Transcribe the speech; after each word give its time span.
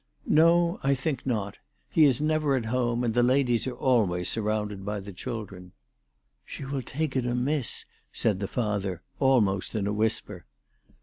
"No; 0.25 0.79
I 0.81 0.95
think 0.95 1.27
not. 1.27 1.59
He 1.91 2.05
is 2.05 2.19
never 2.19 2.55
at 2.55 2.65
home, 2.65 3.03
and 3.03 3.13
the 3.13 3.21
ladies 3.21 3.67
are 3.67 3.75
always 3.77 4.27
surrounded 4.29 4.83
by 4.83 4.99
the 4.99 5.13
children." 5.13 5.73
"She 6.43 6.65
will 6.65 6.81
take 6.81 7.15
it 7.15 7.23
amiss," 7.23 7.85
said 8.11 8.39
the 8.39 8.47
father 8.47 9.03
almost 9.19 9.75
in 9.75 9.85
a 9.85 9.93
whisper. 9.93 10.45